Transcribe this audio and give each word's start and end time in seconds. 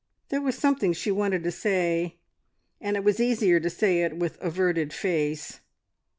There 0.29 0.41
was 0.41 0.57
something 0.57 0.93
she 0.93 1.11
wanted 1.11 1.43
to 1.43 1.51
say, 1.51 2.15
and 2.81 2.97
it 2.97 3.03
was 3.03 3.19
easier 3.19 3.59
to 3.59 3.69
say 3.69 4.01
it 4.01 4.17
with 4.17 4.39
averted 4.41 4.93
face. 4.93 5.59